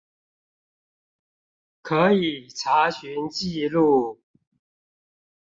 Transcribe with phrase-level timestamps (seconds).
[1.83, 4.17] 可以查詢記錄